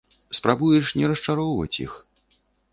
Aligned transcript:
Спрабуеш 0.37 0.87
не 1.01 1.05
расчароўваць 1.13 1.79
іх. 1.85 1.93